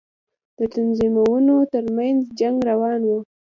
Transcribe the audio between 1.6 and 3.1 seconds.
تر منځ جنگ روان